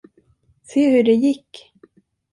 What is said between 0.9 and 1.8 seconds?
hur det gick!